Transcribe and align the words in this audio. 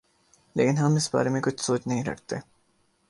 لیکن 0.55 0.77
ہم 0.77 0.95
اس 0.95 1.09
بارے 1.13 1.29
کچھ 1.41 1.61
سوچ 1.61 1.87
نہیں 1.87 2.03
رکھتے۔ 2.03 2.35